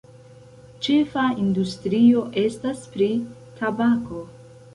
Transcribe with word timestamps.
Ĉefa 0.87 1.25
industrio 1.43 2.25
estas 2.45 2.81
pri 2.95 3.11
tabako. 3.61 4.25